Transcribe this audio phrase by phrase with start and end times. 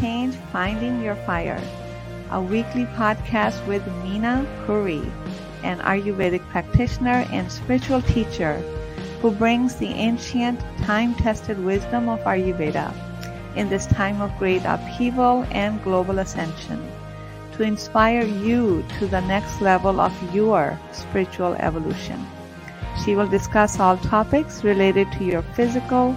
[0.00, 1.60] Change Finding Your Fire,
[2.30, 5.02] a weekly podcast with Mina Puri,
[5.62, 8.54] an Ayurvedic practitioner and spiritual teacher
[9.22, 12.92] who brings the ancient, time tested wisdom of Ayurveda
[13.56, 16.82] in this time of great upheaval and global ascension
[17.52, 22.26] to inspire you to the next level of your spiritual evolution.
[23.04, 26.16] She will discuss all topics related to your physical,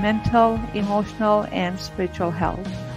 [0.00, 2.87] mental, emotional, and spiritual health.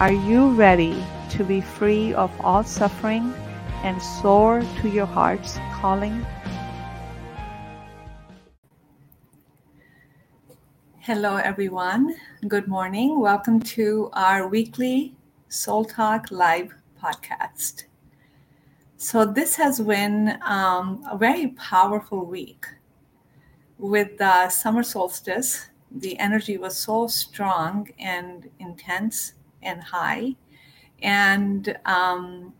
[0.00, 3.34] Are you ready to be free of all suffering
[3.82, 6.24] and soar to your heart's calling?
[11.00, 12.16] Hello, everyone.
[12.48, 13.20] Good morning.
[13.20, 15.14] Welcome to our weekly
[15.50, 17.84] Soul Talk Live podcast.
[18.96, 22.64] So, this has been um, a very powerful week.
[23.76, 30.34] With the summer solstice, the energy was so strong and intense and high.
[31.02, 32.52] And, um,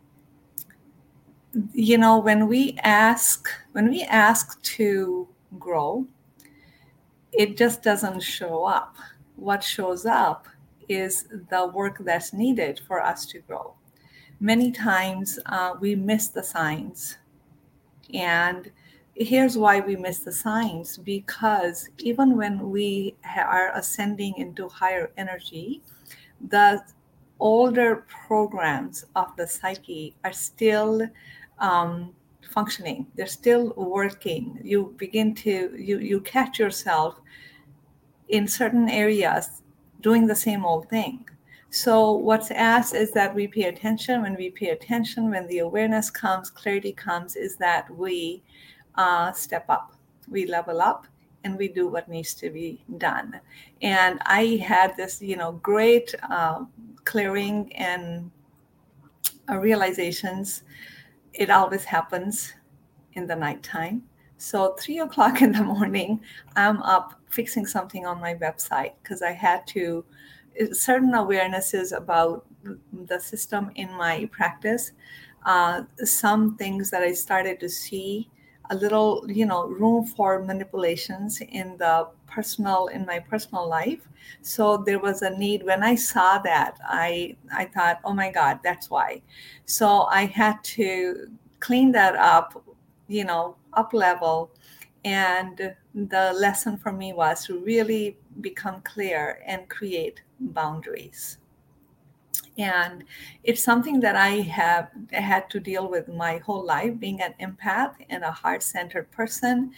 [1.73, 5.27] you know, when we ask, when we ask to
[5.59, 6.05] grow,
[7.31, 8.95] it just doesn't show up.
[9.35, 10.47] What shows up
[10.89, 13.73] is the work that's needed for us to grow.
[14.39, 17.17] Many times uh, we miss the signs.
[18.13, 18.71] And
[19.13, 25.81] here's why we miss the signs because even when we are ascending into higher energy,
[26.49, 26.81] the
[27.39, 31.01] older programs of the psyche are still
[31.59, 32.13] um,
[32.51, 33.07] functioning.
[33.15, 34.59] They're still working.
[34.63, 37.19] You begin to you you catch yourself
[38.29, 39.63] in certain areas
[40.01, 41.25] doing the same old thing.
[41.69, 44.21] So what's asked is that we pay attention.
[44.21, 48.43] When we pay attention when the awareness comes clarity comes is that we
[48.95, 49.93] uh, step up.
[50.27, 51.07] We level up
[51.43, 53.39] and we do what needs to be done
[53.81, 56.63] and i had this you know great uh,
[57.03, 58.29] clearing and
[59.49, 60.63] uh, realizations
[61.33, 62.53] it always happens
[63.13, 64.03] in the nighttime.
[64.37, 66.21] So three o'clock in the morning,
[66.55, 70.03] I'm up fixing something on my website because I had to
[70.73, 72.45] certain awarenesses about
[72.91, 74.91] the system in my practice.
[75.45, 78.29] Uh, some things that I started to see
[78.71, 84.07] a little, you know, room for manipulations in the personal in my personal life.
[84.41, 88.59] So there was a need when I saw that I I thought, oh my God,
[88.63, 89.21] that's why.
[89.65, 91.27] So I had to
[91.59, 92.63] clean that up,
[93.07, 94.51] you know, up level.
[95.03, 101.40] And the lesson for me was to really become clear and create boundaries
[102.57, 103.03] and
[103.43, 107.95] it's something that i have had to deal with my whole life being an empath
[108.09, 109.71] and a heart-centered person.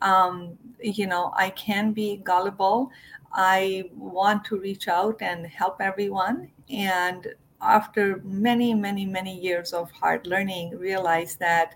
[0.00, 2.90] Um, you know i can be gullible.
[3.32, 6.50] I want to reach out and help everyone.
[6.70, 7.26] And
[7.60, 11.74] after many many many years of hard learning realize that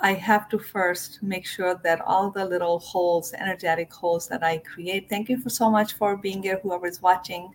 [0.00, 4.58] I have to first make sure that all the little holes, energetic holes that I
[4.58, 7.52] create, thank you for so much for being here, whoever is watching,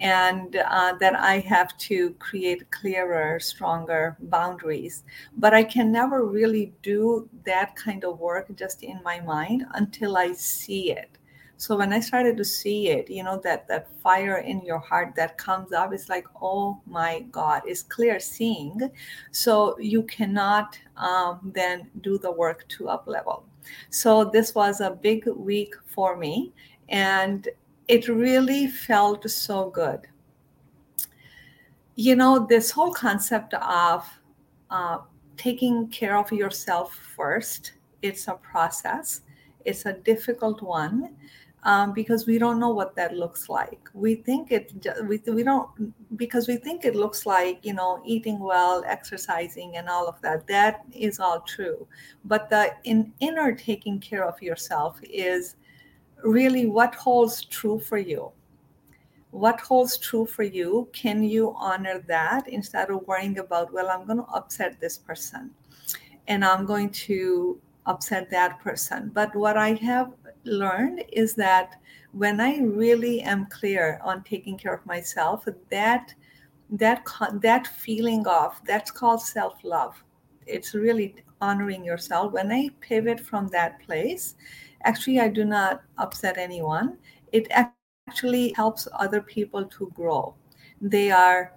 [0.00, 5.04] and uh, that I have to create clearer, stronger boundaries.
[5.38, 10.18] But I can never really do that kind of work just in my mind until
[10.18, 11.16] I see it
[11.56, 15.14] so when i started to see it you know that that fire in your heart
[15.16, 18.90] that comes up it's like oh my god it's clear seeing.
[19.30, 23.44] So you cannot um, then do the work to up level
[23.90, 26.52] so this was a big week for me
[26.88, 27.48] and
[27.88, 30.06] it really felt so good.
[31.94, 34.06] You know this whole concept of
[34.70, 34.98] uh,
[35.36, 39.22] taking care of yourself first it's a process.
[39.64, 41.16] It's a difficult one
[41.66, 43.90] um, because we don't know what that looks like.
[43.92, 44.72] We think it
[45.02, 45.68] we, we don't
[46.16, 50.46] because we think it looks like you know eating well, exercising, and all of that.
[50.46, 51.86] That is all true,
[52.24, 55.56] but the in, inner taking care of yourself is
[56.22, 58.30] really what holds true for you.
[59.32, 60.88] What holds true for you?
[60.92, 65.50] Can you honor that instead of worrying about well, I'm going to upset this person,
[66.28, 69.10] and I'm going to upset that person.
[69.12, 70.12] But what I have
[70.46, 71.80] learned is that
[72.12, 76.14] when I really am clear on taking care of myself, that
[76.70, 77.04] that
[77.40, 80.02] that feeling of that's called self-love.
[80.46, 82.32] It's really honoring yourself.
[82.32, 84.34] When I pivot from that place,
[84.84, 86.98] actually I do not upset anyone.
[87.32, 87.48] It
[88.08, 90.34] actually helps other people to grow.
[90.80, 91.52] They are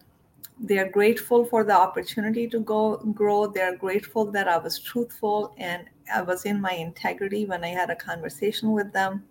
[0.62, 3.48] they are grateful for the opportunity to go grow.
[3.48, 7.90] They're grateful that I was truthful and I was in my integrity when I had
[7.90, 9.26] a conversation with them.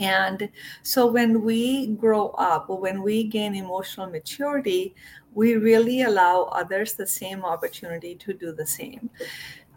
[0.00, 0.48] And
[0.82, 4.94] so when we grow up, when we gain emotional maturity,
[5.34, 9.10] we really allow others the same opportunity to do the same.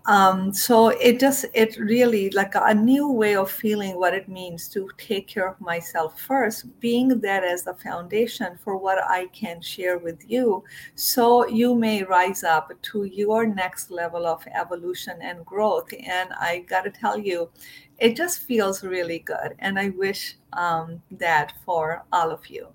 [0.07, 4.69] Um, so it just it really like a new way of feeling what it means
[4.69, 9.61] to take care of myself first being there as the foundation for what i can
[9.61, 10.63] share with you.
[10.95, 15.89] So you may rise up to your next level of evolution and growth.
[15.91, 17.49] And i gotta tell you
[17.99, 22.67] it just feels really good and i wish um, that for all of you.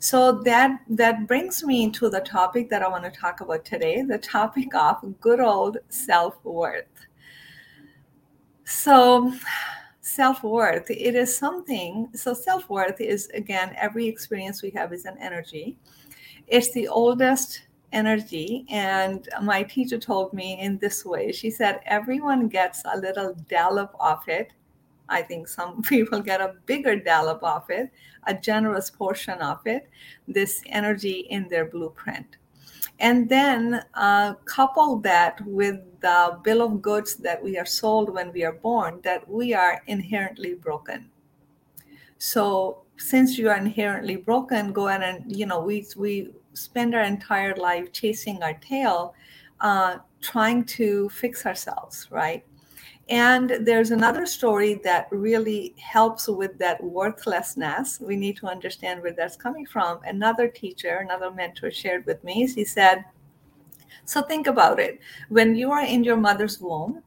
[0.00, 4.02] So that that brings me to the topic that i want to talk about today
[4.02, 7.06] the topic of good old self-worth.
[8.64, 9.32] So
[10.00, 15.76] self-worth it is something so self-worth is again every experience we have is an energy.
[16.46, 21.32] It's the oldest energy and my teacher told me in this way.
[21.32, 24.52] She said everyone gets a little dollop of it
[25.08, 27.90] I think some people get a bigger dollop of it,
[28.26, 29.88] a generous portion of it,
[30.26, 32.36] this energy in their blueprint.
[33.00, 38.32] And then uh, couple that with the bill of goods that we are sold when
[38.32, 41.10] we are born, that we are inherently broken.
[42.18, 47.02] So since you are inherently broken, go ahead and, you know, we, we spend our
[47.02, 49.14] entire life chasing our tail,
[49.60, 52.44] uh, trying to fix ourselves, right?
[53.08, 58.00] And there's another story that really helps with that worthlessness.
[58.00, 60.00] We need to understand where that's coming from.
[60.04, 63.06] Another teacher, another mentor shared with me, he said,
[64.04, 65.00] So think about it.
[65.30, 67.02] When you are in your mother's womb,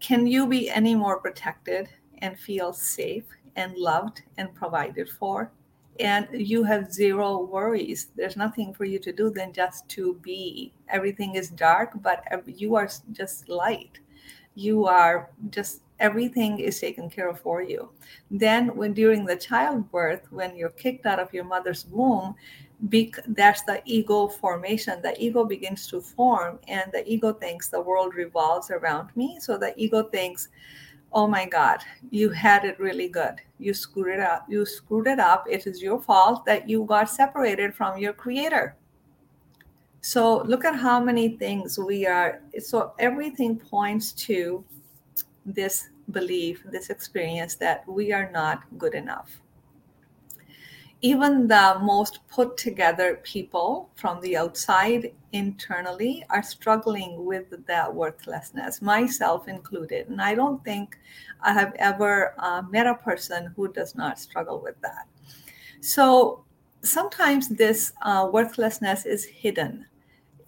[0.00, 5.52] can you be any more protected and feel safe and loved and provided for?
[6.00, 8.08] And you have zero worries.
[8.16, 10.72] There's nothing for you to do than just to be.
[10.88, 14.00] Everything is dark, but you are just light
[14.54, 17.88] you are just everything is taken care of for you.
[18.30, 22.34] Then when during the childbirth when you're kicked out of your mother's womb
[23.28, 25.00] that's the ego formation.
[25.02, 29.38] The ego begins to form and the ego thinks the world revolves around me.
[29.40, 30.48] So the ego thinks
[31.12, 33.36] oh my god you had it really good.
[33.58, 34.46] You screwed it up.
[34.48, 35.46] You screwed it up.
[35.48, 38.76] It is your fault that you got separated from your creator
[40.04, 42.42] so look at how many things we are.
[42.58, 44.64] So everything points to
[45.46, 49.30] this belief, this experience that we are not good enough.
[51.02, 58.82] Even the most put together people from the outside internally are struggling with that worthlessness,
[58.82, 60.08] myself included.
[60.08, 60.98] And I don't think
[61.40, 65.06] I have ever uh, met a person who does not struggle with that.
[65.80, 66.44] So
[66.82, 69.86] sometimes this uh, worthlessness is hidden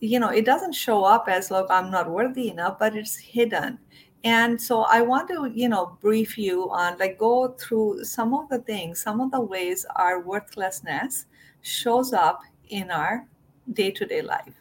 [0.04, 3.78] you know it doesn't show up as look i'm not worthy enough but it's hidden.
[4.24, 8.48] And so i want to you know brief you on like go through some of
[8.48, 11.26] the things some of the ways our worthlessness
[11.60, 13.26] shows up in our
[13.72, 14.54] day-to-day life.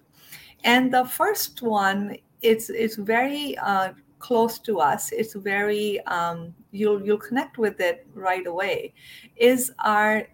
[0.63, 5.12] And the first one it's it's very uh, close to us.
[5.12, 8.94] It's very um, you'll you'll connect with it right away
[9.36, 10.28] is our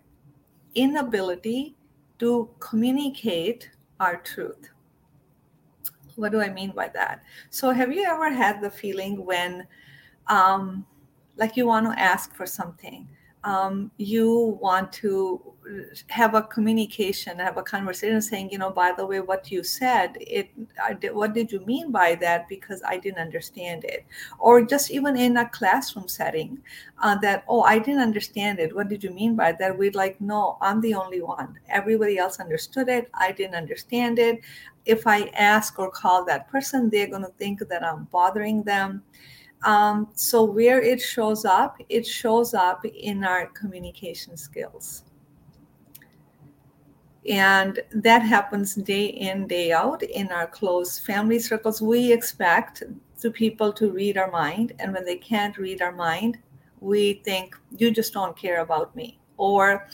[0.75, 1.75] inability
[2.19, 3.69] to communicate
[3.99, 4.69] our truth
[6.19, 7.23] what do I mean by that?
[7.49, 9.65] So, have you ever had the feeling when,
[10.27, 10.85] um,
[11.37, 13.07] like, you want to ask for something,
[13.43, 15.53] um, you want to
[16.07, 20.17] have a communication, have a conversation, saying, you know, by the way, what you said,
[20.19, 20.49] it,
[20.99, 22.47] did, what did you mean by that?
[22.47, 24.05] Because I didn't understand it,
[24.39, 26.59] or just even in a classroom setting,
[27.01, 28.75] uh, that oh, I didn't understand it.
[28.75, 29.77] What did you mean by that?
[29.77, 31.59] We'd like, no, I'm the only one.
[31.69, 33.09] Everybody else understood it.
[33.13, 34.41] I didn't understand it.
[34.85, 39.03] If I ask or call that person, they're going to think that I'm bothering them.
[39.63, 45.03] Um, so, where it shows up, it shows up in our communication skills.
[47.29, 51.81] And that happens day in, day out in our close family circles.
[51.81, 52.83] We expect
[53.21, 54.73] the people to read our mind.
[54.79, 56.39] And when they can't read our mind,
[56.79, 59.19] we think, you just don't care about me.
[59.37, 59.87] Or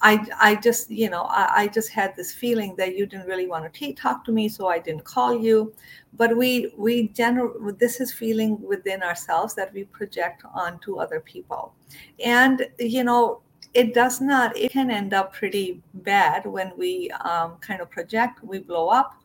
[0.00, 3.48] I, I just, you know, I, I just had this feeling that you didn't really
[3.48, 5.74] want to talk to me, so I didn't call you.
[6.16, 11.74] But we, we general, this is feeling within ourselves that we project onto other people,
[12.24, 13.42] and you know,
[13.74, 14.56] it does not.
[14.56, 18.42] It can end up pretty bad when we um, kind of project.
[18.42, 19.20] We blow up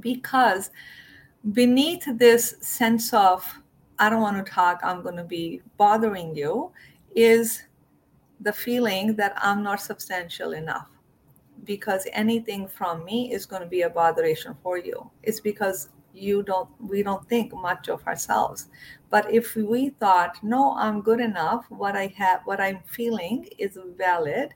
[0.00, 0.70] because
[1.52, 3.44] beneath this sense of
[3.98, 6.70] I don't want to talk, I'm going to be bothering you,
[7.16, 7.62] is
[8.40, 10.88] the feeling that I'm not substantial enough
[11.64, 15.10] because anything from me is going to be a botheration for you.
[15.24, 15.88] It's because
[16.18, 18.68] you don't we don't think much of ourselves.
[19.10, 21.66] But if we thought no i'm good enough.
[21.68, 24.54] What i have what i'm feeling is valid.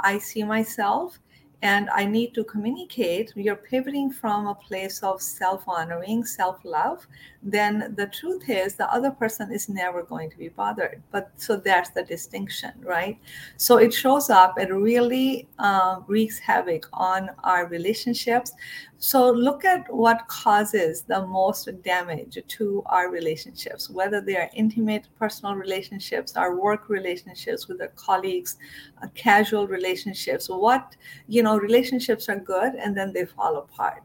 [0.00, 1.18] I see myself
[1.62, 7.06] and I need to communicate, you're pivoting from a place of self honoring, self love,
[7.42, 11.02] then the truth is the other person is never going to be bothered.
[11.12, 13.18] But so that's the distinction, right?
[13.56, 18.52] So it shows up, it really uh, wreaks havoc on our relationships.
[18.98, 25.06] So look at what causes the most damage to our relationships, whether they are intimate
[25.16, 28.56] personal relationships, our work relationships with our colleagues,
[29.00, 30.48] uh, casual relationships.
[30.48, 30.96] What,
[31.28, 34.02] you know, relationships are good and then they fall apart.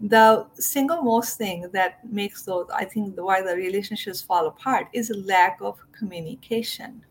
[0.00, 5.10] The single most thing that makes those, I think, why the relationships fall apart is
[5.10, 7.04] a lack of communication.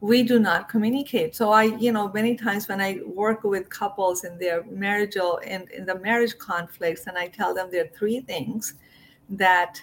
[0.00, 1.34] We do not communicate.
[1.34, 5.70] So i you know many times when i work with couples in their marital and
[5.70, 8.74] in the marriage conflicts and i tell them there are three things
[9.30, 9.82] that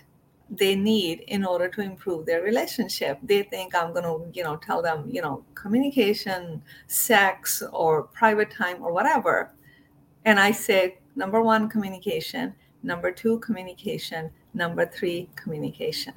[0.52, 4.58] they need in order to improve their relationship they think i'm going to you know
[4.58, 9.54] tell them you know communication sex or private time or whatever
[10.26, 16.14] and i say number one communication number two communication number three communication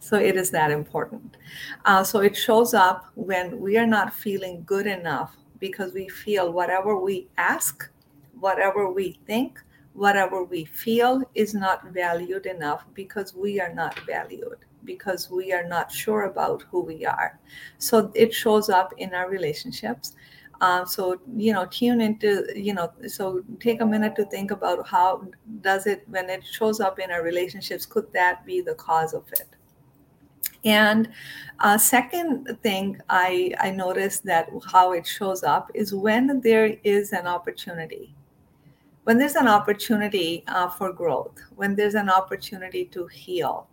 [0.00, 1.36] so it is that important.
[1.84, 6.52] Uh, so it shows up when we are not feeling good enough because we feel
[6.52, 7.90] whatever we ask,
[8.38, 9.60] whatever we think,
[9.94, 15.66] whatever we feel is not valued enough because we are not valued, because we are
[15.66, 17.38] not sure about who we are.
[17.78, 20.14] So it shows up in our relationships.
[20.60, 24.84] Uh, so you know tune into you know so take a minute to think about
[24.88, 25.24] how
[25.60, 29.22] does it when it shows up in our relationships could that be the cause of
[29.34, 29.46] it
[30.64, 31.08] and
[31.60, 37.12] uh, second thing I, I noticed that how it shows up is when there is
[37.12, 38.14] an opportunity.
[39.04, 43.68] When there's an opportunity uh, for growth, when there's an opportunity to heal,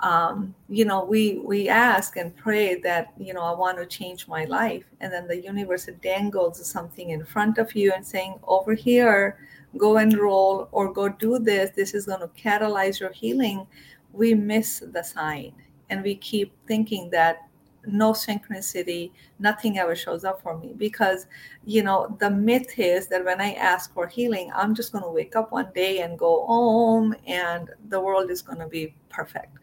[0.00, 4.28] um, you know, we we ask and pray that you know I want to change
[4.28, 8.74] my life, and then the universe dangles something in front of you and saying, over
[8.74, 9.38] here,
[9.78, 11.70] go enroll or go do this.
[11.74, 13.66] This is going to catalyze your healing.
[14.12, 15.52] We miss the sign
[15.90, 17.48] and we keep thinking that
[17.86, 21.26] no synchronicity nothing ever shows up for me because
[21.66, 25.10] you know the myth is that when i ask for healing i'm just going to
[25.10, 29.58] wake up one day and go home and the world is going to be perfect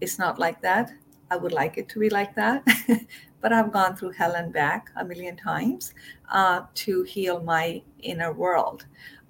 [0.00, 0.92] it's not like that.
[1.30, 2.66] I would like it to be like that.
[3.40, 5.94] But i've gone through hell and back a million times
[6.32, 8.86] uh, to heal my inner world.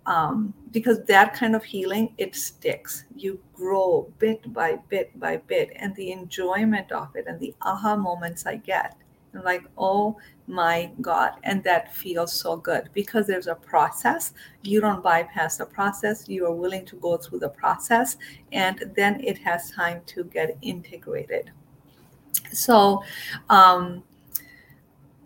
[0.06, 3.04] Um, because that kind of healing it sticks.
[3.14, 7.96] You grow bit by bit by bit and the enjoyment of it and the aha
[7.96, 8.96] moments i get
[9.45, 10.16] Like oh
[10.47, 12.90] my god and that feels so good.
[12.92, 17.40] Because there's a process you don't bypass the process you are willing to go through
[17.40, 18.16] the process
[18.52, 21.50] and then it has time to get integrated.
[22.52, 23.02] So
[23.50, 24.02] um,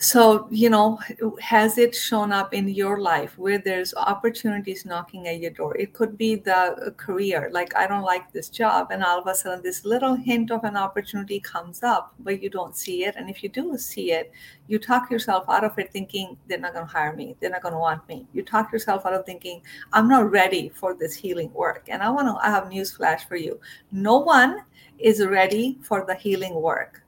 [0.02, 0.98] so you know
[1.40, 5.76] has it shown up in your life where there's opportunities knocking at your door?
[5.76, 9.26] It could be the uh, career like i don't like this job and all of
[9.26, 13.14] a sudden this little hint of an opportunity comes up but you don't see it
[13.16, 14.32] and if you do see it
[14.66, 17.36] you talk yourself out of it thinking they're not going to hire me.
[17.40, 18.26] They're not going to want me.
[18.32, 22.10] You talk yourself out of thinking i'm not ready for this healing work and i
[22.10, 23.60] want to i have news flash for you.
[23.92, 24.64] No one
[24.98, 27.02] is ready for the healing work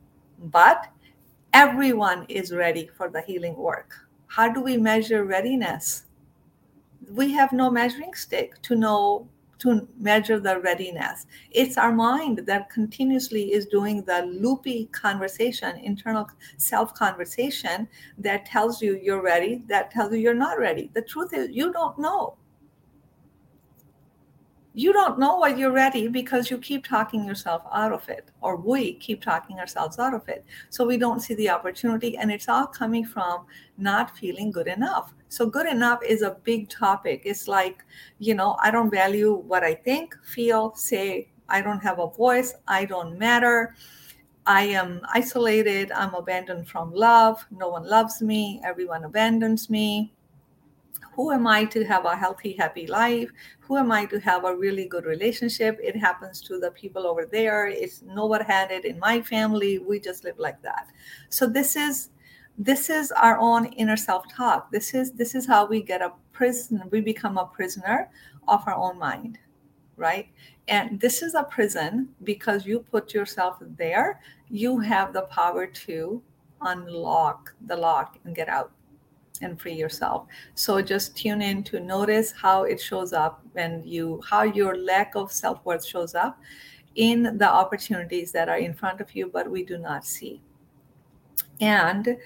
[0.50, 0.88] but
[1.54, 3.94] everyone is ready for the healing work.
[4.26, 6.04] How do we measure readiness?
[7.12, 9.28] We have no measuring stick to know
[9.60, 11.26] to measure the readiness.
[11.52, 17.86] It's our mind that continuously is doing the loopy conversation, internal self conversation
[18.18, 20.90] that tells you you're ready, that tells you you're not ready.
[20.92, 22.34] The truth is, you don't know
[24.76, 28.56] you don't know what you're ready because you keep talking yourself out of it or
[28.56, 30.44] we keep talking ourselves out of it.
[30.68, 33.46] So we don't see the opportunity and it's all coming from
[33.78, 35.14] not feeling good enough.
[35.28, 37.22] So good enough is a big topic.
[37.24, 37.84] It's like
[38.18, 41.30] you know i don't value what i think feel say.
[41.48, 42.54] I don't have a voice.
[42.66, 43.74] I don't matter.
[44.46, 45.92] I am isolated.
[45.92, 47.46] I'm abandoned from love.
[47.50, 48.60] No one loves me.
[48.64, 50.14] Everyone abandons me
[51.14, 53.30] who am I to have a healthy, happy life?
[53.60, 55.78] Who am I to have a really good relationship?
[55.82, 57.66] It happens to the people over there.
[57.66, 59.78] It's no one had it in my family.
[59.78, 60.88] We just live like that.
[61.28, 62.10] So this is
[62.56, 64.70] this is our own inner self-talk.
[64.70, 66.82] This is this is how we get a prison.
[66.90, 68.10] We become a prisoner
[68.48, 69.38] of our own mind,
[69.96, 70.28] right?
[70.68, 74.20] And this is a prison because you put yourself there.
[74.48, 76.22] You have the power to
[76.60, 78.72] unlock the lock and get out
[79.44, 80.26] and free yourself.
[80.54, 85.14] So just tune in to notice how it shows up when you, how your lack
[85.14, 86.40] of self worth shows up
[86.96, 90.40] in the opportunities that are in front of you, but we do not see.
[91.60, 92.16] And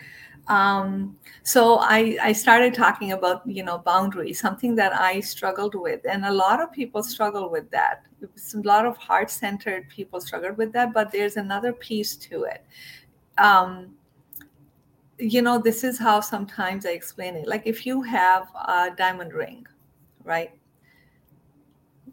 [0.48, 6.00] um, so I, I started talking about you know boundaries something that i struggled with
[6.08, 10.72] and a lot of people struggle with that a lot of heart-centered people struggle with
[10.72, 12.64] that but there's another piece to it
[13.36, 13.94] um,
[15.18, 17.48] you know this is how sometimes i explain it.
[17.48, 19.66] Like if you have a diamond ring
[20.28, 20.52] right?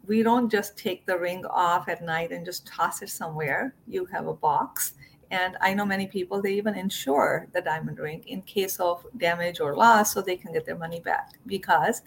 [0.06, 3.74] We don't just take the ring off at night and just toss it somewhere.
[3.86, 4.94] You have a box.
[5.30, 9.60] And I know many people, they even insure the diamond ring in case of damage
[9.60, 12.02] or loss so they can get their money back because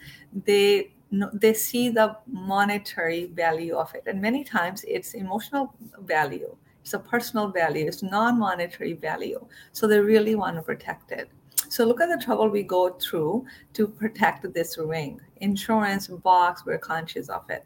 [0.46, 0.91] they
[1.34, 4.03] they see the monetary value of it.
[4.06, 9.45] And many times it's emotional value, it's a personal value, it's non monetary value.
[9.71, 11.29] So they really want to protect it.
[11.69, 15.19] So look at the trouble we go through to protect this ring.
[15.38, 17.65] Insurance box, we're conscious of it.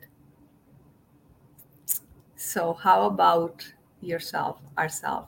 [2.35, 3.63] So how about
[4.01, 5.27] yourself, ourselves?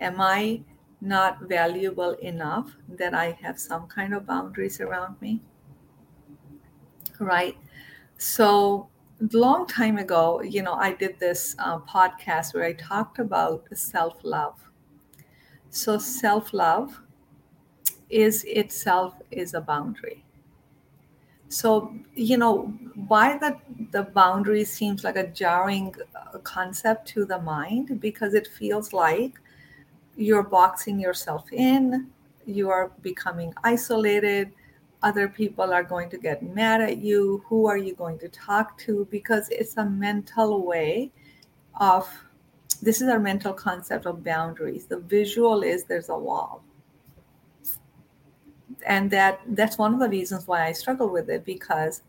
[0.00, 0.62] am I
[1.00, 5.42] not valuable enough that I have some kind of boundaries around me?
[7.18, 7.56] Right.
[8.18, 8.88] So,
[9.32, 14.16] long time ago, you know, I did this uh, podcast where I talked about self
[14.22, 14.58] love.
[15.70, 17.00] So, self love
[18.10, 20.24] is itself is a boundary.
[21.48, 22.66] So, you know,
[23.08, 23.56] why the,
[23.92, 29.34] the boundary seems like a jarring uh, concept to the mind because it feels like
[30.16, 32.08] you're boxing yourself in,
[32.46, 34.52] you are becoming isolated.
[35.06, 37.44] Other people are going to get mad at you.
[37.46, 39.06] Who are you going to talk to?
[39.08, 41.12] Because it's a mental way
[41.80, 42.08] of
[42.82, 44.86] this is our mental concept of boundaries.
[44.86, 46.64] The visual is there's a wall.
[48.84, 52.02] And that that's one of the reasons why I struggle with it because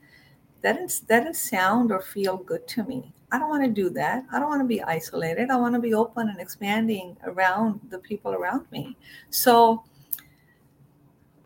[0.63, 3.13] that didn't, that didn't sound or feel good to me.
[3.32, 4.25] I don't want to do that.
[4.32, 5.51] I don't want to be isolated.
[5.51, 8.98] I want to be open and expanding around the people around me.
[9.30, 9.84] So,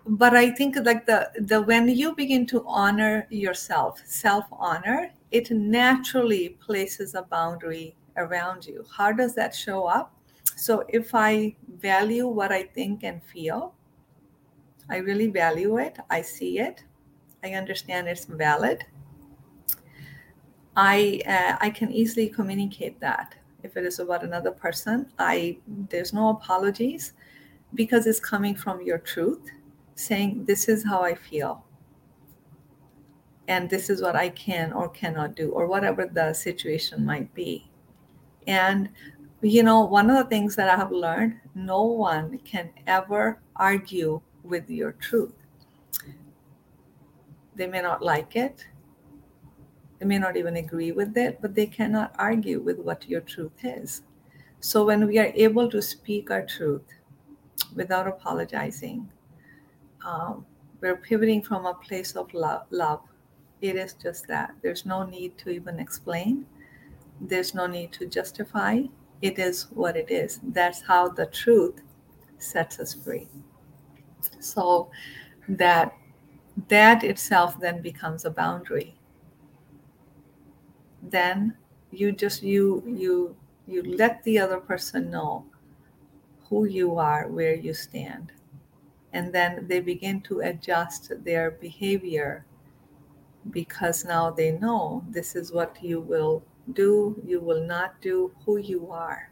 [0.06, 5.52] but I think like the the when you begin to honor yourself, self honor, it
[5.52, 8.86] naturally places a boundary around you.
[8.96, 10.14] How does that show up?
[10.56, 13.74] So if I value what I think and feel,
[14.90, 15.98] I really value it.
[16.10, 16.84] I see it.
[17.44, 18.84] I understand it's valid.
[20.76, 23.36] I uh, I can easily communicate that.
[23.64, 25.58] If it is about another person, I
[25.90, 27.14] there's no apologies
[27.74, 29.52] because it's coming from your truth,
[30.02, 31.66] saying this is how I feel,
[33.48, 37.70] and this is what I can or cannot do, or whatever the situation might be.
[38.48, 38.90] And
[39.42, 44.22] you know, one of the things that I have learned, no one can ever argue
[44.44, 45.34] with your truth.
[47.56, 48.66] They may not like it
[50.02, 53.64] they may not even agree with it, but they cannot argue with what your truth
[53.64, 54.02] is.
[54.60, 56.82] So when we are able to speak our truth
[57.76, 59.08] without apologizing,
[60.06, 60.46] um,
[60.80, 63.02] we're pivoting from a place of love, love.
[63.62, 64.54] It is just that.
[64.62, 66.46] There's no need to even explain.
[67.20, 68.82] There's no need to justify.
[69.22, 70.40] It is what it is.
[70.42, 71.82] That's how the truth
[72.40, 73.28] sets us free.
[74.40, 74.90] So
[75.48, 75.94] that
[76.70, 78.96] that itself then becomes a boundary
[81.02, 81.56] then
[81.92, 83.36] you just you you
[83.68, 85.46] you let the other person know
[86.50, 88.32] who you are where you stand
[89.14, 92.46] and then they begin to adjust their behavior
[93.50, 96.44] because now they know this is what you will
[96.74, 99.32] do you will not do who you are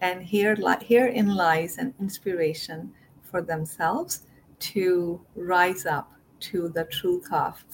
[0.00, 2.92] and here herein lies an inspiration
[3.22, 4.26] for themselves
[4.58, 7.64] to rise up to the truth of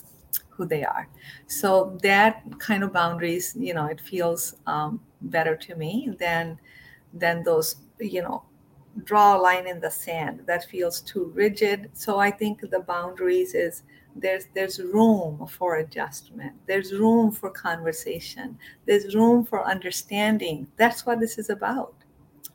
[0.50, 1.08] who they are.
[1.46, 6.58] So that kind of boundaries, you know, it feels um, better to me than
[7.14, 8.42] than those, you know,
[9.04, 11.90] draw a line in the sand that feels too rigid.
[11.92, 13.82] So I think the boundaries is
[14.16, 16.52] there's there's room for adjustment.
[16.66, 18.58] There's room for conversation.
[18.86, 20.66] There's room for understanding.
[20.76, 21.94] That's what this is about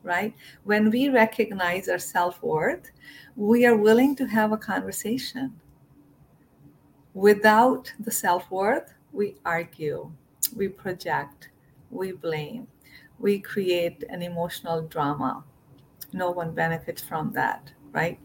[0.04, 0.34] right?
[0.64, 2.92] When we recognize our self worth,
[3.36, 5.60] we are willing to have a conversation.
[7.14, 10.12] Without the self worth, we argue,
[10.56, 11.50] we project,
[11.90, 12.68] we blame,
[13.20, 15.44] we create an emotional drama.
[16.14, 18.20] No one benefits from that, right?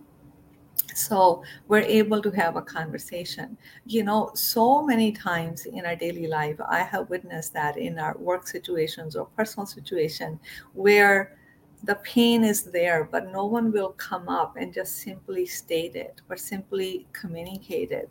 [0.94, 3.56] So we're able to have a conversation.
[3.86, 8.16] You know, so many times in our daily life, I have witnessed that in our
[8.18, 10.40] work situations or personal situation
[10.72, 11.36] where
[11.84, 16.20] the pain is there, but no one will come up and just simply state it
[16.28, 18.10] or simply communicate it.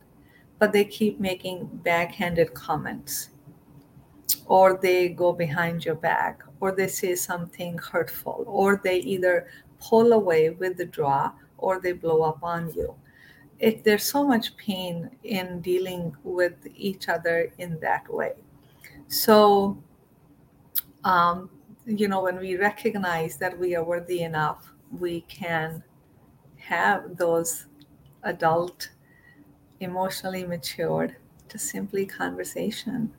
[0.57, 3.29] But they keep making backhanded comments,
[4.45, 9.47] or they go behind your back, or they say something hurtful, or they either
[9.79, 12.95] pull away, withdraw, or they blow up on you.
[13.59, 18.33] It, there's so much pain in dealing with each other in that way.
[19.07, 19.81] So,
[21.03, 21.49] um,
[21.85, 25.83] you know, when we recognize that we are worthy enough, we can
[26.57, 27.65] have those
[28.23, 28.89] adult,
[29.79, 31.15] emotionally matured,
[31.49, 33.11] to simply conversation.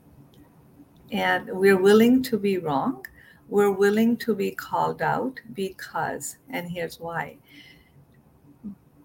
[1.11, 3.05] And we're willing to be wrong.
[3.49, 7.37] We're willing to be called out because, and here's why.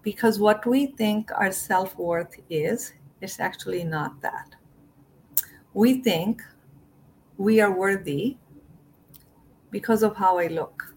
[0.03, 4.55] Because what we think our self worth is, is actually not that.
[5.73, 6.43] We think
[7.37, 8.37] we are worthy
[9.71, 10.93] because of how I look.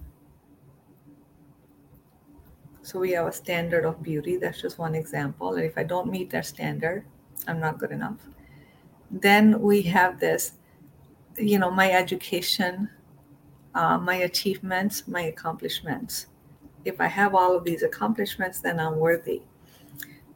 [2.82, 4.36] So we have a standard of beauty.
[4.36, 5.54] That's just one example.
[5.54, 7.04] And if I don't meet that standard,
[7.46, 8.16] I'm not good enough.
[9.10, 10.52] Then we have this,
[11.36, 12.88] you know, my education,
[13.78, 16.26] uh, my achievements, my accomplishments.
[16.84, 19.42] If I have all of these accomplishments, then I'm worthy.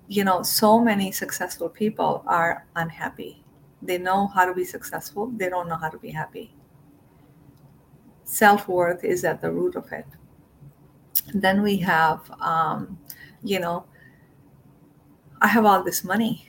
[0.09, 3.45] You know, so many successful people are unhappy.
[3.83, 6.55] They know how to be successful, they don't know how to be happy
[8.33, 10.07] self worth is at the root of it.
[11.35, 12.99] Then we have, um,
[13.43, 13.85] you know,
[15.43, 16.49] I have all this money,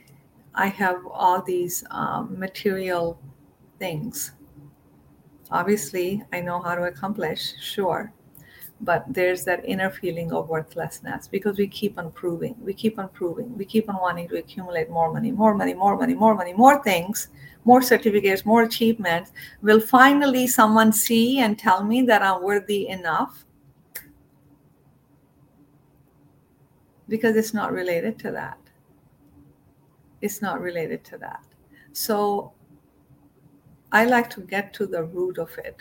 [0.56, 3.20] I have all these um, material
[3.80, 4.32] things.
[5.54, 8.12] Obviously, I know how to accomplish, sure,
[8.82, 13.08] but there's that inner feeling of worthlessness because we keep on proving, we keep on
[13.10, 16.54] proving, we keep on wanting to accumulate more money, more money, more money, more money,
[16.54, 17.30] more things
[17.66, 23.46] more certificates, more achievements, will finally someone see and tell me that I'm worthy enough?
[27.08, 28.58] Because it's not related to that.
[30.22, 31.44] It's not related to that.
[31.92, 32.54] So
[33.94, 35.78] I like to get to the root of it.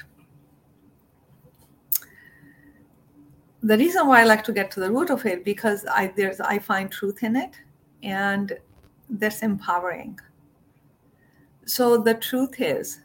[3.64, 6.40] The reason why I like to get to the root of it because I there's
[6.40, 7.55] I find truth in it
[8.03, 8.53] and
[9.09, 10.18] that's empowering
[11.64, 13.01] so the truth is,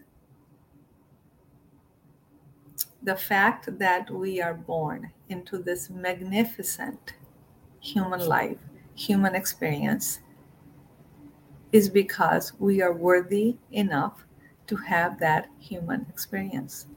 [3.03, 7.13] the fact that we are born into this magnificent
[7.79, 8.57] human life,
[8.95, 10.19] human experience,
[11.71, 14.25] is because we are worthy enough
[14.67, 16.87] to have that human experience.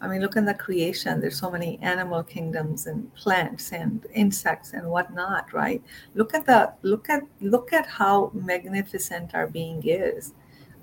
[0.00, 1.20] I mean, look in the creation.
[1.20, 5.82] There's so many animal kingdoms and plants and insects and whatnot, right?
[6.14, 10.32] Look at the look at look at how magnificent our being is.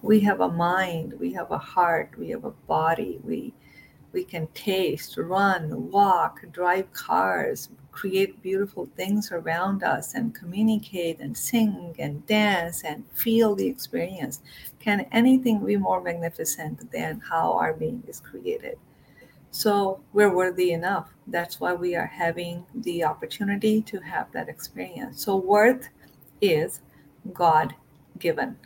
[0.04, 3.20] We have a mind, we have a heart, we have a body.
[3.24, 3.54] We
[4.12, 11.36] we can taste, run, walk, drive cars, create beautiful things around us, and communicate and
[11.36, 14.42] sing and dance and feel the experience.
[14.80, 18.78] Can anything be more magnificent than how our being is created?
[19.50, 21.10] So we're worthy enough.
[21.26, 25.26] That's why we are having the opportunity to have that experience.
[25.26, 25.90] So worth
[26.40, 26.82] is
[27.34, 27.74] God
[28.20, 28.58] given.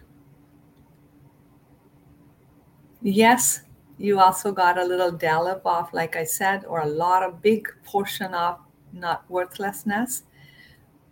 [3.02, 3.62] Yes,
[3.98, 7.70] you also got a little dollop off, like I said, or a lot of big
[7.86, 8.60] portion of
[8.93, 10.23] not worthlessness.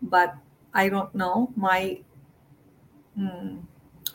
[0.02, 0.36] But
[0.74, 1.52] I don't know.
[1.56, 2.00] My
[3.18, 3.62] mm,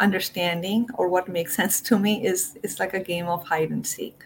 [0.00, 3.86] understanding or what makes sense to me is it's like a game of hide and
[3.86, 4.24] seek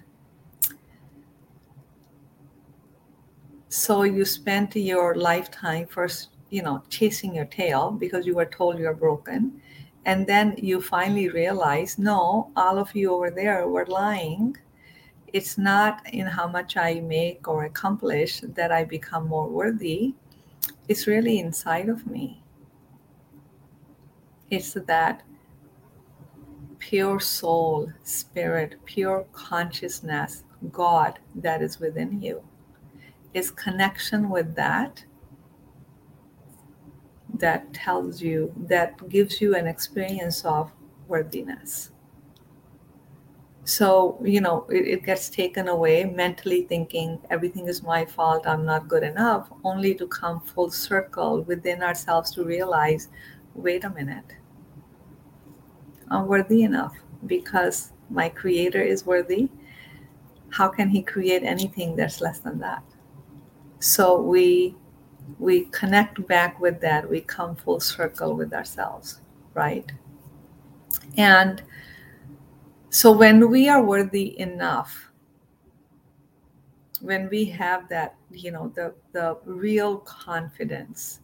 [3.68, 8.78] So you spent your lifetime first, you know, chasing your tail because you were told
[8.78, 9.60] you're broken.
[10.06, 14.56] And then you finally realize, no, all of you over there were lying.
[15.32, 20.14] It's not in how much I make or accomplish that I become more worthy.
[20.88, 22.42] It's really inside of me.
[24.50, 25.22] It's that
[26.78, 32.42] pure soul, spirit, pure consciousness, God that is within you
[33.34, 35.04] is connection with that
[37.34, 40.72] that tells you that gives you an experience of
[41.06, 41.90] worthiness
[43.68, 46.04] so you know it, it, gets taken away.
[46.04, 51.42] Mentally thinking everything is my fault i'm not good enough only to come full circle
[51.42, 53.08] within ourselves to realize
[53.54, 54.36] wait a minute.
[56.10, 59.50] I'm worthy enough because my creator is worthy.
[60.50, 62.82] How can he create anything that's less than that?
[63.80, 64.76] So we
[65.38, 67.10] we connect back with that.
[67.10, 69.20] We come full circle with ourselves
[69.58, 69.90] right?
[71.16, 71.62] And
[72.90, 75.08] so when we are worthy enough
[77.00, 81.20] when we have that, you know, the, the real confidence,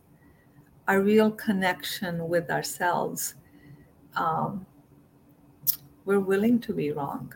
[0.89, 3.35] a real connection with ourselves,
[4.17, 4.65] um,
[6.05, 7.33] we're willing to be wrong.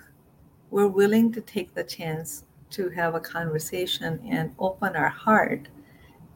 [0.71, 5.69] We're willing to take the chance to have a conversation and open our heart,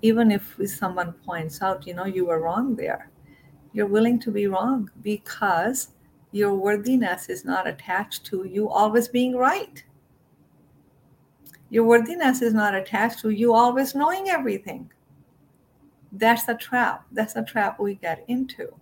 [0.01, 3.11] even if someone points out, you know, you were wrong there.
[3.75, 5.89] You're willing to be wrong because
[6.33, 9.85] your worthiness is not attached to you always being right.
[11.69, 14.91] Your worthiness is not attached to you always knowing everything.
[16.13, 17.07] That's a trap.
[17.13, 18.75] That's a trap we get into.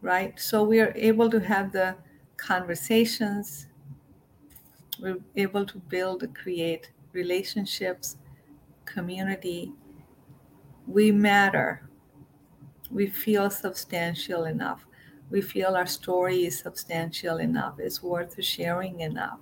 [0.00, 0.38] Right?
[0.38, 1.96] So we are able to have the
[2.36, 3.66] conversations,
[5.00, 8.16] we're able to build, create relationships,
[8.84, 9.72] community.
[10.86, 11.88] We matter.
[12.90, 14.85] We feel substantial enough
[15.30, 19.38] we feel our story is substantial enough, it's worth sharing enough.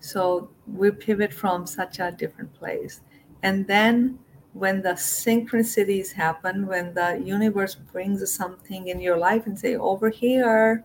[0.00, 3.00] So we pivot from such a different place.
[3.42, 4.18] And then
[4.52, 10.10] when the synchronicities happen, when the universe brings something in your life and say, over
[10.10, 10.84] here,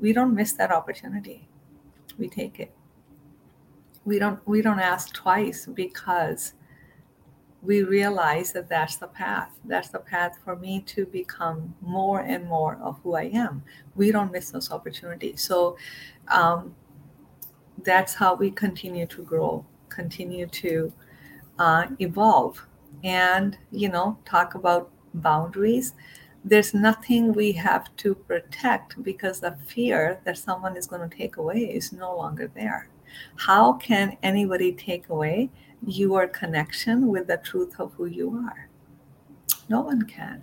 [0.00, 1.48] we don't miss that opportunity.
[2.18, 2.72] We take it.
[4.04, 6.54] We don't we don't ask twice because
[7.62, 9.52] we realize that that's the path.
[9.64, 13.62] That's the path for me to become more and more of who I am.
[13.94, 15.42] We don't miss those opportunities.
[15.42, 15.76] So
[16.28, 16.74] um,
[17.84, 20.92] that's how we continue to grow, continue to
[21.58, 22.66] uh, evolve,
[23.04, 25.94] and you know, talk about boundaries.
[26.44, 31.36] There's nothing we have to protect because the fear that someone is going to take
[31.36, 32.88] away is no longer there.
[33.36, 35.50] How can anybody take away
[35.86, 38.68] your connection with the truth of who you are.
[39.68, 40.42] No one can.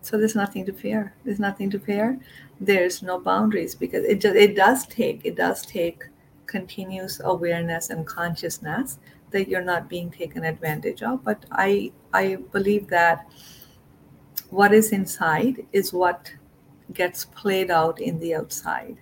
[0.00, 1.14] So there's nothing to fear.
[1.24, 2.18] There's nothing to fear.
[2.60, 6.04] There's no boundaries because it just, it does take it does take
[6.46, 8.98] continuous awareness and consciousness
[9.32, 11.24] that you're not being taken advantage of.
[11.24, 13.28] But I I believe that
[14.50, 16.32] what is inside is what
[16.92, 18.98] gets played out in the outside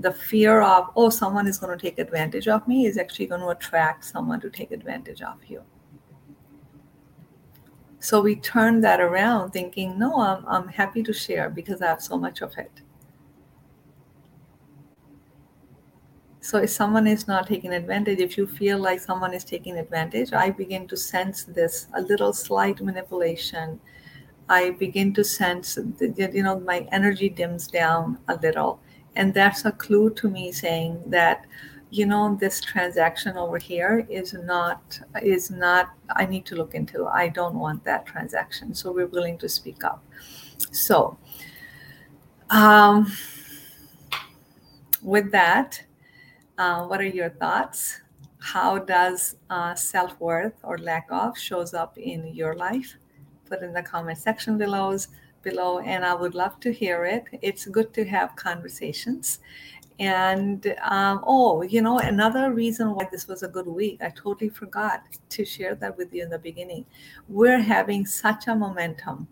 [0.00, 3.40] the fear of oh someone is going to take advantage of me is actually going
[3.40, 5.62] to attract someone to take advantage of you.
[7.98, 12.02] So we turn that around thinking no i'm, I'm happy to share because i have
[12.02, 12.70] so much of it.
[16.40, 20.32] So if someone is not taking advantage if you feel like someone is taking advantage
[20.32, 23.80] i begin to sense this a little slight manipulation.
[24.48, 28.80] I begin to sense that you know my energy dims down a little
[29.16, 31.46] and that's a clue to me saying that
[31.90, 37.06] you know this transaction over here is not is not i need to look into.
[37.06, 38.74] I don't want that transaction.
[38.74, 40.04] So we're willing to speak up.
[40.70, 41.18] So
[42.50, 43.12] um,
[45.02, 45.82] with that
[46.60, 48.02] uh, what are your thoughts?
[48.38, 52.96] How does uh, self-worth or lack of shows up in your life?
[53.46, 54.94] Put in the comment section below
[55.42, 57.24] below, and I would love to hear it.
[57.42, 59.40] It's good to have conversations.
[59.98, 64.48] And um, oh, you know, another reason why this was a good week, I totally
[64.48, 66.86] forgot to share that with you in the beginning.
[67.28, 69.28] We're having such a momentum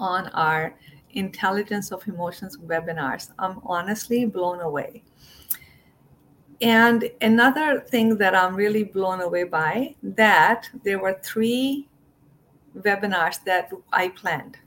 [0.00, 0.74] on our
[1.12, 3.30] intelligence of emotions webinars.
[3.38, 5.04] I'm honestly blown away.
[6.60, 11.88] And another thing that I'm really blown away by that there were three
[12.76, 14.58] webinars that I planned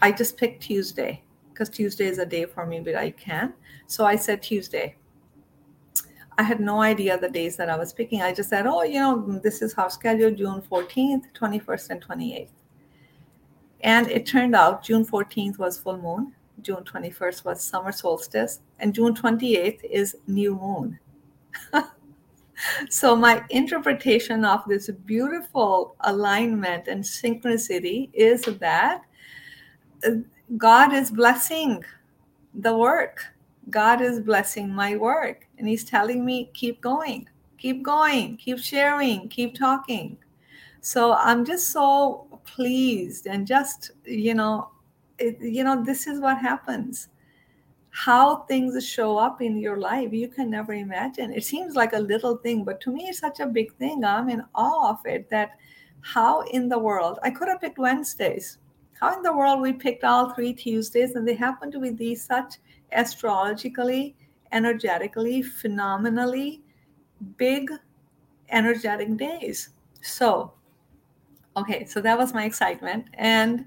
[0.00, 3.52] I just picked Tuesday because Tuesday is a day for me, but I can.
[3.86, 4.96] So I said Tuesday.
[6.38, 8.22] I had no idea the days that I was picking.
[8.22, 12.50] I just said, oh, you know, this is how scheduled June 14th, 21st, and 28th.
[13.80, 16.32] And it turned out June 14th was full moon,
[16.62, 20.98] June 21st was summer solstice, and June 28th is new moon.
[22.88, 29.02] so, my interpretation of this beautiful alignment and synchronicity is that
[30.56, 31.84] God is blessing
[32.54, 33.24] the work.
[33.70, 35.46] God is blessing my work.
[35.58, 40.16] And He's telling me, keep going, keep going, keep sharing, keep talking.
[40.80, 44.70] So I'm just so pleased and just, you know,
[45.18, 47.08] it, you know, this is what happens.
[47.90, 51.32] How things show up in your life, you can never imagine.
[51.32, 54.04] It seems like a little thing, but to me, it's such a big thing.
[54.04, 55.58] I'm in awe of it that
[56.00, 58.58] how in the world, I could have picked Wednesdays
[59.00, 62.24] how in the world we picked all three Tuesdays and they happen to be these
[62.24, 62.56] such
[62.92, 64.16] astrologically,
[64.52, 66.62] energetically, phenomenally
[67.36, 67.70] big
[68.50, 69.70] energetic days.
[70.00, 70.52] So,
[71.56, 73.06] okay, so that was my excitement.
[73.14, 73.66] And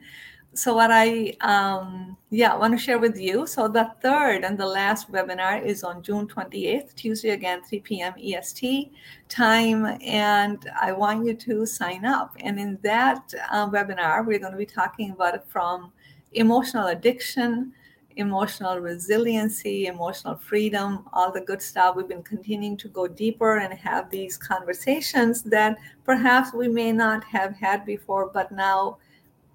[0.53, 3.47] so what I um, yeah want to share with you.
[3.47, 8.13] So the third and the last webinar is on June 28th, Tuesday again, 3 p.m.
[8.21, 8.91] EST
[9.29, 12.35] time, and I want you to sign up.
[12.41, 15.91] And in that uh, webinar, we're going to be talking about it from
[16.33, 17.71] emotional addiction,
[18.17, 21.95] emotional resiliency, emotional freedom, all the good stuff.
[21.95, 27.23] We've been continuing to go deeper and have these conversations that perhaps we may not
[27.23, 28.97] have had before, but now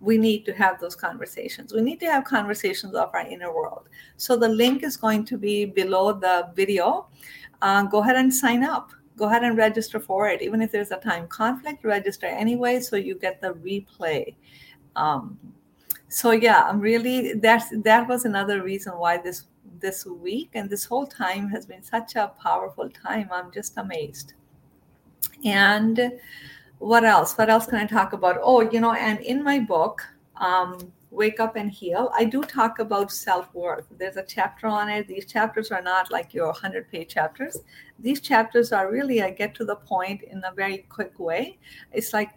[0.00, 1.72] we need to have those conversations.
[1.72, 3.88] We need to have conversations of our inner world.
[4.16, 7.08] So the link is going to be below the video.
[7.62, 8.92] Uh, go ahead and sign up.
[9.16, 10.42] Go ahead and register for it.
[10.42, 14.34] Even if there's a time conflict, register anyway so you get the replay.
[14.94, 15.38] Um,
[16.08, 19.44] so yeah, I'm really that's that was another reason why this
[19.80, 23.28] this week and this whole time has been such a powerful time.
[23.32, 24.34] I'm just amazed.
[25.44, 26.12] And
[26.78, 27.36] what else?
[27.36, 28.38] What else can I talk about?
[28.42, 32.78] Oh, you know, and in my book, um, Wake Up and Heal, I do talk
[32.78, 33.86] about self worth.
[33.96, 35.08] There's a chapter on it.
[35.08, 37.58] These chapters are not like your 100 page chapters.
[37.98, 41.58] These chapters are really, I get to the point in a very quick way.
[41.92, 42.30] It's like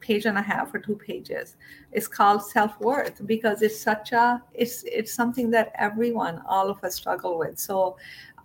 [0.00, 1.56] page and a half or two pages
[1.92, 6.94] it's called self-worth because it's such a it's it's something that everyone all of us
[6.94, 7.96] struggle with so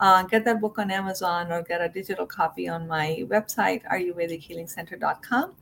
[0.04, 5.54] uh, get that book on Amazon or get a digital copy on my website, ayurvedikhealingcenter.com.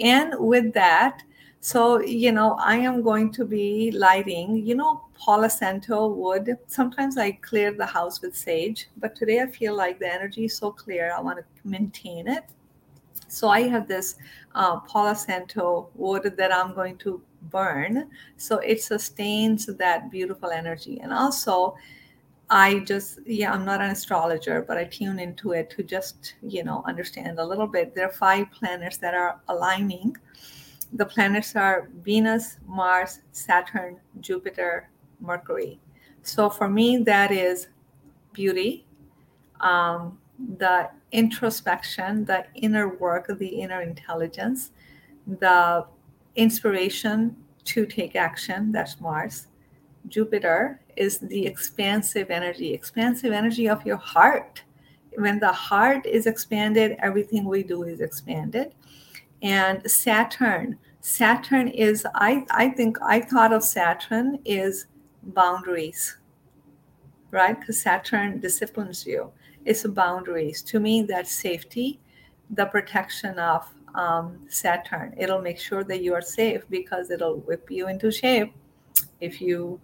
[0.00, 1.22] And with that,
[1.60, 6.56] so, you know, I am going to be lighting, you know, Palo Santo wood.
[6.68, 10.56] Sometimes I clear the house with sage, but today I feel like the energy is
[10.56, 11.12] so clear.
[11.14, 12.44] I want to maintain it.
[13.28, 14.16] So I have this
[14.54, 18.08] uh, Palo Santo wood that I'm going to burn.
[18.38, 20.98] So it sustains that beautiful energy.
[21.00, 21.76] And also,
[22.54, 26.62] I just, yeah, I'm not an astrologer, but I tune into it to just, you
[26.62, 27.94] know, understand a little bit.
[27.94, 30.14] There are five planets that are aligning.
[30.92, 35.80] The planets are Venus, Mars, Saturn, Jupiter, Mercury.
[36.20, 37.68] So for me, that is
[38.34, 38.84] beauty,
[39.62, 40.18] um,
[40.58, 44.72] the introspection, the inner work, the inner intelligence,
[45.26, 45.86] the
[46.36, 47.34] inspiration
[47.64, 49.46] to take action, that's Mars.
[50.08, 54.62] Jupiter is the expansive energy, expansive energy of your heart.
[55.16, 58.74] When the heart is expanded, everything we do is expanded.
[59.42, 64.86] And Saturn, Saturn is, I, I think I thought of Saturn is
[65.22, 66.16] boundaries,
[67.30, 67.58] right?
[67.58, 69.30] Because Saturn disciplines you.
[69.64, 70.62] It's boundaries.
[70.62, 72.00] To me, that's safety,
[72.50, 75.14] the protection of um, Saturn.
[75.18, 78.54] It'll make sure that you are safe because it'll whip you into shape
[79.20, 79.80] if you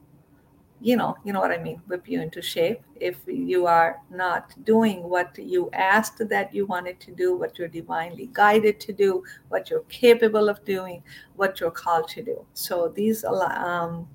[0.81, 2.81] you know you know what i mean whip you into shape.
[3.01, 7.69] If you are not doing what you asked that you wanted to do what you're
[7.69, 11.03] divinely guided to do what you're capable of doing
[11.37, 12.45] what you're called to do.
[12.55, 14.09] So these um,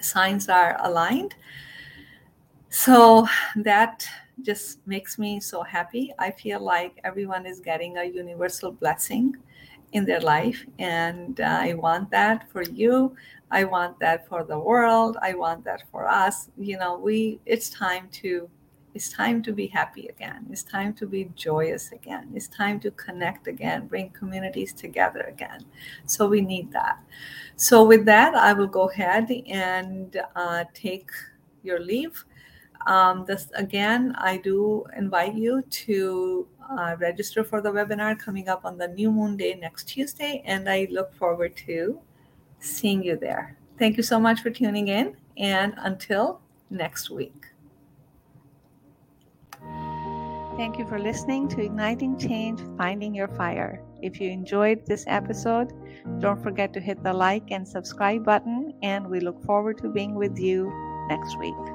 [0.00, 1.34] signs are aligned.
[2.68, 4.06] So that
[4.42, 6.12] just makes me so happy.
[6.18, 9.36] I feel like everyone is getting a universal blessing
[9.94, 13.16] in their life and i want that for you
[13.54, 15.16] I want that for the world.
[15.22, 16.50] I want that for us.
[16.58, 18.50] You know, we it's time to
[18.94, 20.46] it's time to be happy again.
[20.50, 22.30] It's time to be joyous again.
[22.34, 25.64] It's time to connect again, bring communities together again.
[26.06, 26.98] So we need that.
[27.56, 31.10] So with that, I will go ahead and uh, take
[31.62, 32.24] your leave.
[32.86, 38.64] Um, this again, I do invite you to uh, register for the webinar coming up
[38.64, 42.00] on the new moon day next Tuesday, and I look forward to
[42.60, 43.56] seeing you there.
[43.78, 47.46] Thank you so much for tuning in, and until next week.
[50.56, 53.82] Thank you for listening to Igniting Change Finding Your Fire.
[54.02, 55.72] If you enjoyed this episode,
[56.20, 60.14] don't forget to hit the like and subscribe button, and we look forward to being
[60.14, 60.70] with you
[61.08, 61.73] next week.